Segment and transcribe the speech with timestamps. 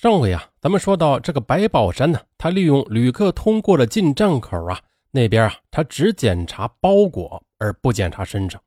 [0.00, 4.80] 上回啊，咱们说到这个白宝山呢，他利用旅客通过了进站口啊，
[5.10, 8.58] 那边啊，他只检查包裹而不检查身上，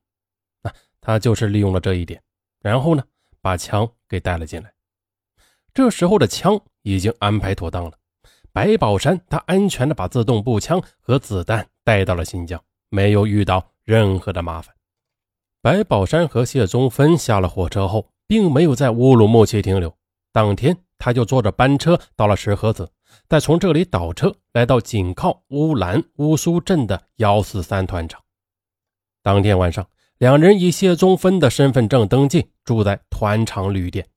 [0.62, 2.22] 那他就是利用了这一点，
[2.62, 3.04] 然后呢，
[3.42, 4.72] 把枪给带了进来。
[5.74, 7.93] 这时候的枪已经安排妥当了，
[8.52, 14.75] 白宝山他安全的把自动步枪和子弹带到了新疆，没有遇到任何的麻烦。
[15.63, 19.97] 白宝山和谢宗芬下了火车后，并没有在乌鲁木齐停留，
[20.31, 20.77] 当天。
[21.04, 22.89] 他就坐着班车到了石河子，
[23.28, 28.21] 再从这里倒车来到紧靠乌兰乌苏镇的幺四三团场。
[29.21, 29.86] 当天晚上，
[30.18, 34.08] 两人以谢宗芬的身份证登记，住在团场旅店。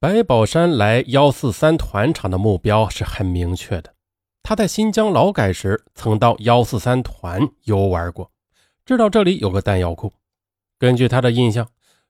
[0.00, 3.92] 白宝山来幺四三团场的目标是很明确的，
[4.42, 8.30] 他在新疆劳改时曾到幺四三团游玩过，
[8.86, 10.10] 知道这里有个弹药库。
[10.78, 11.68] 根据他的印象，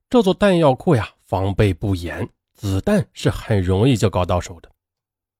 [0.09, 2.29] 这座弹药库呀，防备不严。
[2.63, 4.71] 子弹是很容易就搞到手的。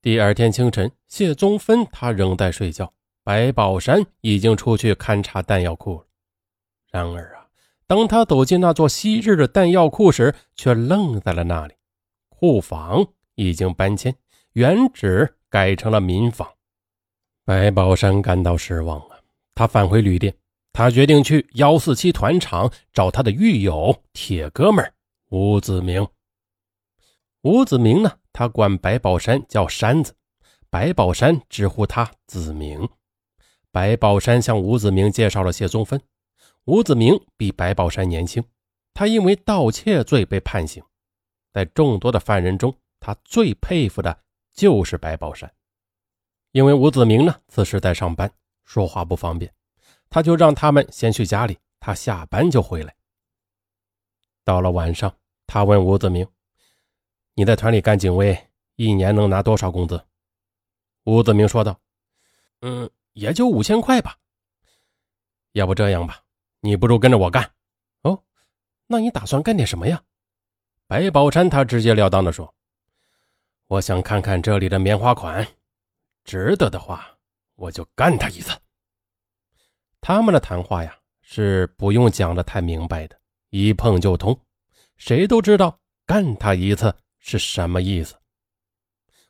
[0.01, 6.07] 第二天清晨，谢宗芬他仍在睡觉，白宝山已经出去勘察弹药库了。
[6.91, 7.47] 然而啊，
[7.87, 11.75] 当他走进那座昔日的弹药库时，却愣在了那里。
[12.29, 14.13] 库房已经搬迁，
[14.55, 16.49] 原址改成了民房。
[17.45, 19.21] 白宝山感到失望啊，
[19.55, 20.35] 他返回旅店，
[20.73, 24.93] 他决定去幺四七团场找他的狱友、铁哥们
[25.29, 26.05] 吴子明。
[27.43, 28.19] 吴子明呢？
[28.33, 30.15] 他管白宝山叫山子，
[30.71, 32.89] 白宝山直呼他子明。
[33.73, 36.01] 白宝山向吴子明介绍了谢宗芬。
[36.67, 38.45] 吴子明比白宝山年轻，
[38.95, 40.81] 他因为盗窃罪被判刑。
[41.53, 44.17] 在众多的犯人中，他最佩服的
[44.55, 45.53] 就是白宝山，
[46.53, 48.33] 因为吴子明呢此时在上班，
[48.65, 49.53] 说话不方便，
[50.09, 52.95] 他就让他们先去家里，他下班就回来。
[54.45, 55.13] 到了晚上，
[55.49, 56.25] 他问吴子明。
[57.35, 58.39] 你在团里干警卫，
[58.77, 60.05] 一年能拿多少工资？
[61.05, 61.81] 吴子明说道
[62.61, 64.19] ：“嗯，也就五千块吧。
[65.53, 66.23] 要不这样吧，
[66.61, 67.51] 你不如跟着我干。
[68.03, 68.23] 哦，
[68.87, 70.03] 那你打算干点什么呀？”
[70.87, 72.55] 白宝山他直截了当的说
[73.67, 75.47] ：“我想看看这里的棉花款，
[76.25, 77.17] 值得的话，
[77.55, 78.55] 我就干他一次。”
[80.03, 83.19] 他们的谈话呀，是不用讲的太明白的，
[83.49, 84.39] 一碰就通，
[84.99, 86.95] 谁都知道干他一次。
[87.25, 88.17] 是什么意思？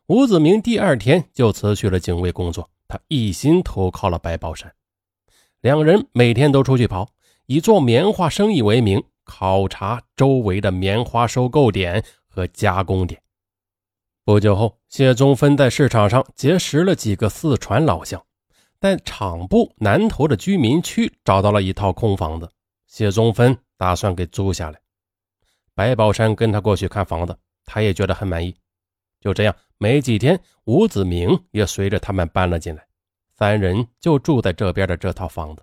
[0.07, 4.75] 吴子明第二天就辞去了警卫工作，他一心投靠了白宝山。
[5.61, 7.09] 两人每天都出去跑，
[7.47, 13.23] 以做棉花生意为名，考察周围的棉花收购点和加工点。
[14.25, 18.25] 不久后，谢宗芬在市场上结识了几个四川老乡，
[18.81, 22.51] 在厂部南头的居民区找到了一套空房子，
[22.87, 24.81] 谢宗芬打算给租下来。
[25.75, 27.37] 白宝山跟他过去看房子。
[27.65, 28.55] 他也觉得很满意，
[29.21, 32.87] 就这样，没几天，吴子明也随着他们搬了进来，
[33.35, 35.63] 三人就住在这边的这套房子。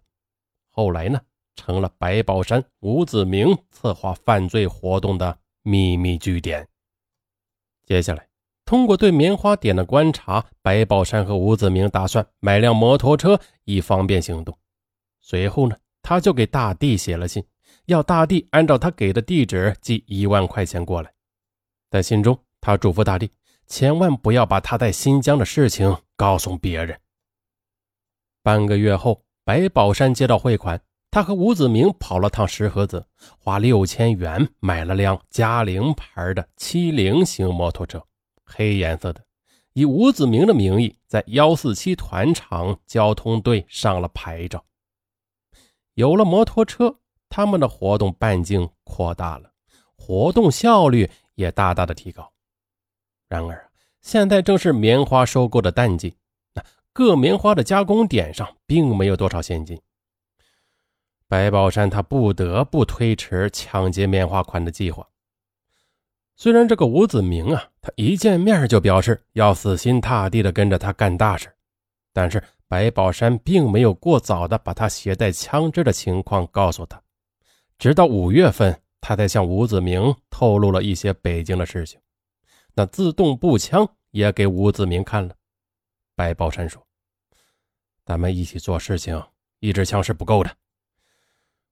[0.70, 1.20] 后来呢，
[1.56, 6.68] 成了白宝山、吴子明策划犯罪活动的秘密据点。
[7.86, 8.28] 接下来，
[8.66, 14.58] 通过对棉花点的观察，白宝山和吴子明打算买辆摩托车，以方便行动。
[15.22, 17.44] 随后呢，他就给大地写了信，
[17.86, 21.12] 要大地按照他给的地址寄一万块钱过来。
[21.90, 23.32] 在信中，他嘱咐大地
[23.66, 27.00] 千万不要把他在新疆的事情告诉别人。
[28.44, 30.80] 半个月后，白宝山接到汇款，
[31.10, 33.04] 他和吴子明跑了趟石河子，
[33.40, 38.04] 花六千元买了辆嘉陵牌的七零型摩托车，
[38.46, 39.24] 黑颜色的，
[39.74, 44.64] 以吴子明的名义在幺四七团场交通队上了牌照。
[45.96, 49.52] 有了摩托车，他们的活动半径扩大了，
[49.98, 51.10] 活动效率。
[51.40, 52.30] 也大大的提高。
[53.30, 53.70] 然而，
[54.02, 56.14] 现在正是棉花收购的淡季，
[56.92, 59.80] 各棉花的加工点上并没有多少现金。
[61.30, 65.08] 白宝山他不得不推迟抢劫棉花款的计划。
[66.36, 71.50] 虽然这个吴子明啊，他一见面就表示要死心塌地的跟着他干大事，
[72.12, 77.02] 但是白宝山并没有过早的把他携带枪支的情况告诉他，
[77.78, 78.78] 直到五月份。
[79.02, 82.00] 他才向吴子明透露了一些北京的事情，
[82.74, 85.36] 那自动步枪也给吴子明看了。
[86.16, 86.86] 白宝山说
[88.06, 89.22] ：“咱们一起做事情，
[89.60, 90.52] 一支枪是不够的，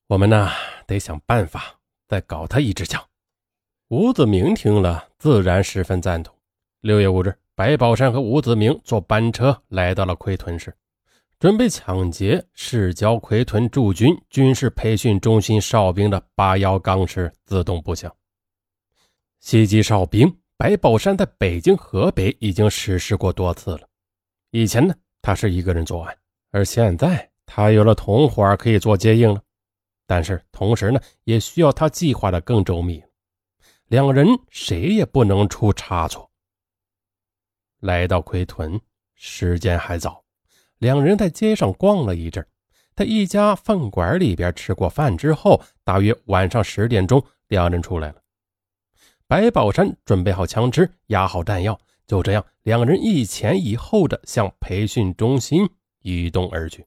[0.07, 0.49] 我们呢
[0.85, 3.03] 得想办法再搞他一支枪。”
[3.89, 6.35] 吴子明听了，自然十分赞同。
[6.81, 10.75] 六月五日，白宝山和吴子明坐班车来到了奎屯市。
[11.39, 18.11] 准备抢劫市郊奎屯驻军军事培训中心哨兵的八幺钢式自动步枪，
[19.39, 23.87] 袭击哨兵白宝山在北京、河北已经实施过多次了。
[24.49, 26.17] 以前呢，他是一个人作案，
[26.49, 29.39] 而现在他有了同伙可以做接应了。
[30.07, 33.03] 但是同时呢，也需要他计划的更周密。
[33.89, 36.27] 两人谁也不能出差错。
[37.79, 38.81] 来到奎屯，
[39.13, 40.23] 时间还早，
[40.79, 42.45] 两人在街上逛了一阵，
[42.95, 48.21] 在一家饭馆里边吃过饭之后，大约晚上十点钟，两人出来了。
[49.27, 55.69] 白宝山准备好枪支，压好弹药，就这样，两人一前一后的向培训中心
[56.01, 56.85] 移动而去。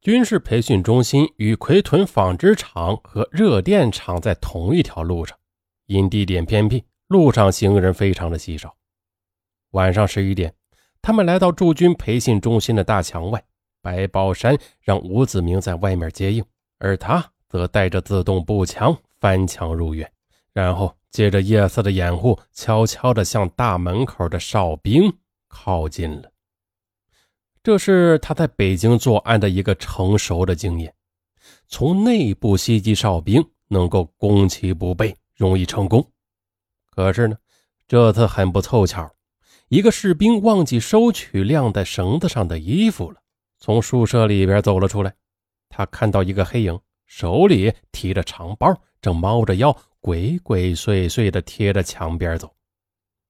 [0.00, 5.38] 军事培训中心与奎屯纺织厂和热电厂在同一条路上，
[5.86, 8.76] 因地点偏僻，路上行人非常的稀少。
[9.70, 10.54] 晚上十一点，
[11.02, 13.44] 他们来到驻军培训中心的大墙外，
[13.82, 16.44] 白宝山让吴子明在外面接应，
[16.78, 20.10] 而他则带着自动步枪翻墙入院。
[20.52, 25.12] 然后借着夜色的掩护，悄悄地向大门口的哨兵
[25.48, 26.30] 靠近了。
[27.62, 30.94] 这是他在北京作案的一个成熟的经验：
[31.68, 36.06] 从内部袭击哨兵，能够攻其不备，容易成功。
[36.90, 37.36] 可是呢，
[37.88, 39.10] 这次很不凑巧，
[39.72, 43.18] 一个士兵忘记收取晾在绳子上的衣服了，
[43.58, 45.14] 从宿舍里边走了出来。
[45.70, 48.68] 他看到一个黑影，手里提着长包，
[49.00, 49.74] 正猫着腰。
[49.98, 52.54] 鬼鬼祟祟的贴着墙边走，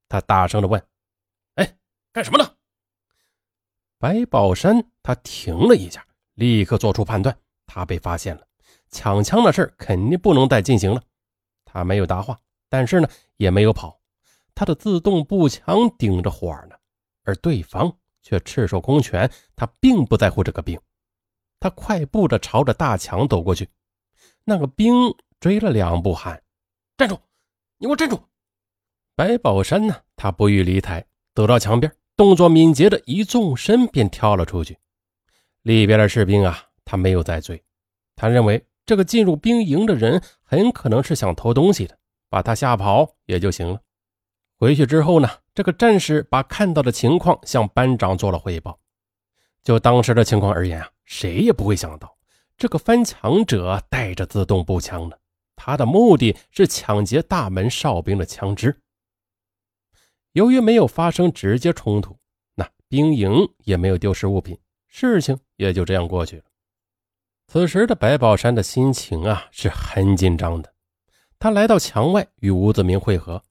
[0.09, 0.85] 他大声的问
[1.55, 1.77] ：“哎，
[2.13, 2.55] 干什么呢？”
[4.01, 6.05] 白宝山他停了一下，
[6.35, 8.45] 立刻做出判断，他被发现了，
[8.91, 11.01] 抢枪的事肯定不能再进行了。
[11.65, 12.37] 他没有答话，
[12.69, 13.97] 但是呢也没有跑，
[14.55, 16.77] 他的自动步枪顶着火呢，
[17.25, 20.79] 而对方却赤手空拳，他并不在乎这个兵，
[21.59, 23.69] 他快步的朝着大墙走过去，
[24.45, 24.93] 那个兵
[25.41, 26.43] 追了两步喊。
[26.97, 27.19] 站住！
[27.79, 28.21] 你给我站住！
[29.17, 29.97] 白宝山呢？
[30.17, 31.05] 他不予理睬，
[31.35, 34.79] 走到墙边，动作敏捷的一纵身便跳了出去。
[35.63, 37.63] 里边的士兵啊，他没有再追，
[38.15, 43.81] 他认为这个进入兵营的人很可能是想偷东西的，把他吓跑也就行了。
[44.63, 48.79] 回去之后呢，这个战士把看到的情况向班长做了汇报。
[49.65, 52.17] 就当时的情况而言啊，谁也不会想到
[52.57, 55.17] 这个翻墙者带着自动步枪呢。
[55.57, 58.81] 他的目的是抢劫大门哨兵的枪支。
[60.31, 62.17] 由于没有发生直接冲突，
[62.55, 63.33] 那兵营
[63.65, 64.57] 也没有丢失物品，
[64.87, 66.45] 事情也就这样过去了。
[67.49, 70.73] 此时的白宝山的心情啊是很紧张的。
[71.41, 73.43] 他来到墙外与吴子明会合，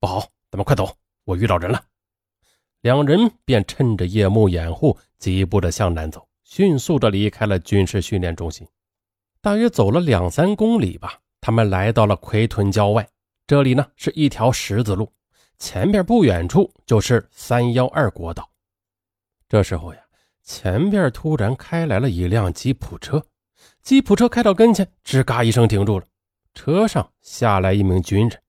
[0.00, 0.88] 不好，咱们快走，
[1.24, 1.82] 我遇到人了。
[2.82, 8.64] 两人便趁着夜幕掩护，疾步的向南走，迅速的离开了军事训练中心。
[9.40, 11.18] 大约走了两三公里吧。
[11.40, 13.04] 他们来到了奎屯郊外，
[13.48, 15.12] 这里呢是一条十字路，
[15.58, 18.48] 前边不远处就是三幺二国道。
[19.48, 20.00] 这时候呀，
[20.44, 23.26] 前边突然开来了一辆吉普车，
[23.82, 26.06] 吉普车开到跟前，吱嘎一声停住了。
[26.54, 28.40] 车上下来一名军人。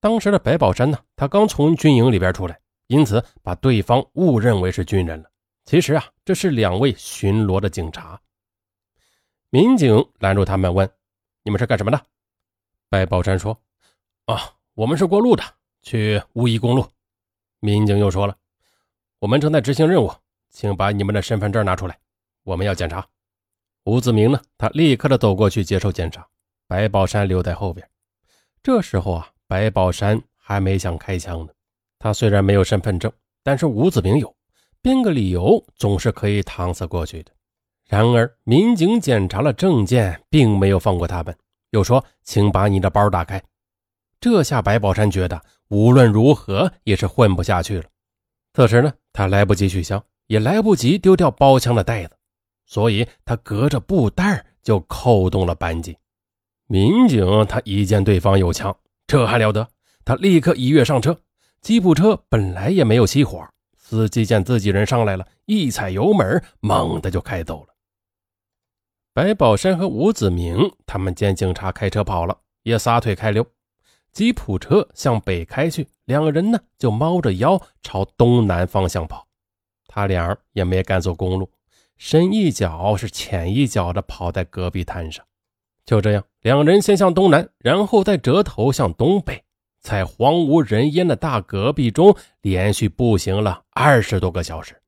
[0.00, 5.30] 当时的白宝山呢，他刚从军营里边出来，因此把对方误认为是军人了。
[5.66, 8.20] 其实啊，这是两位巡逻的警察。
[9.50, 10.90] 民警拦住他们问
[11.44, 12.00] ：“你们是干什么的？”
[12.88, 13.56] 白宝山说
[14.24, 15.44] ：“啊，我们是过路的，
[15.82, 16.86] 去乌衣公路。”
[17.60, 18.36] 民警又说了
[19.20, 20.10] ：“我们正在执行任务，
[20.48, 21.98] 请把你们的身份证拿出来，
[22.42, 23.06] 我们要检查。”
[23.84, 24.40] 吴子明呢？
[24.56, 26.26] 他立刻的走过去接受检查。
[26.66, 27.88] 白宝山留在后边。
[28.62, 31.52] 这时候啊，白宝山还没想开枪呢。
[31.98, 33.10] 他虽然没有身份证，
[33.42, 34.32] 但是吴子明有，
[34.80, 37.32] 编个理由总是可以搪塞过去的。
[37.88, 41.36] 然而，民警检查了证件，并没有放过他们。
[41.70, 43.42] 又说：“请把你的包打开。”
[44.20, 47.84] 这下白宝山觉得无论如何也是混不下去了。
[48.54, 52.16] 此时呢，他来不及取枪，也来不及丢掉包枪的袋子，
[52.66, 55.96] 所以他隔着布袋就扣动了扳机。
[56.68, 58.76] 民警他一见对方有枪，
[59.10, 59.68] 这还了得？
[60.04, 61.18] 他立刻一跃上车。
[61.60, 63.44] 吉普车本来也没有熄火，
[63.76, 67.74] 司机见自己人上来了，一踩油门，猛的就开走了。
[69.12, 73.44] 白宝山和吴子明他们见警察开车跑了，也撒腿开溜。
[74.12, 79.26] 吉普车向北开去，两个人呢就猫着腰朝东南方向跑。
[79.88, 81.50] 他俩也没敢走公路，
[81.96, 85.26] 深一脚是浅一脚的跑在戈壁滩上。
[85.90, 89.42] 就这样，两人先向东南，然后再折头向东北，
[89.80, 94.80] 在荒无人烟的大戈壁中连续步行了二十多个小时。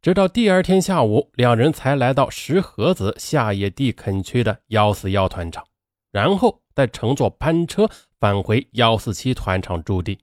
[0.00, 5.62] 直到第二天下午，两人才来到石河子下野地垦区的幺四幺团场，
[6.10, 7.86] 然后再乘坐班车
[8.18, 10.18] 返回幺四七团场驻地。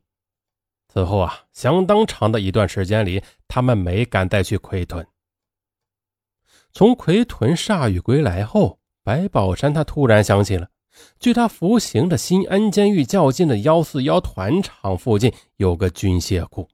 [0.88, 5.05] 此后啊，相当长的一段时间里，他们没敢再去奎屯。
[6.74, 8.79] 从奎屯铩羽归来后，
[9.12, 10.70] 白宝山他突然想起了，
[11.20, 16.70] 距他服刑的新安监狱较近的幺四幺团场附近有个军械库。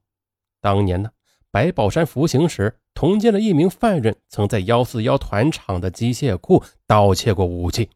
[0.61, 1.09] 当年呢，
[1.49, 7.89] 白宝山服刑时，同监的一名犯人曾在幺四幺团场的机械库盗窃过武器。